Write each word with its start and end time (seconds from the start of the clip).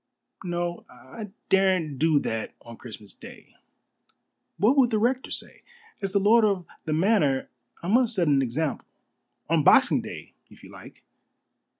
"No. 0.43 0.83
I 0.89 1.29
daren't 1.49 1.99
do 1.99 2.17
that 2.21 2.55
on 2.63 2.77
Christmas 2.77 3.13
Day. 3.13 3.53
What 4.57 4.75
would 4.75 4.89
the 4.89 4.97
rector 4.97 5.29
say? 5.29 5.61
As 6.01 6.11
the 6.11 6.19
lord 6.19 6.43
of 6.43 6.65
the 6.85 6.93
manor 6.93 7.49
I 7.83 7.87
must 7.87 8.15
set 8.15 8.27
an 8.27 8.41
example. 8.41 8.87
On 9.47 9.61
Boxing 9.61 10.01
Day 10.01 10.33
if 10.49 10.63
you 10.63 10.71
like." 10.71 11.03